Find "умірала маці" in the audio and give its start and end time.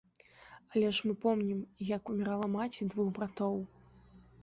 2.15-2.91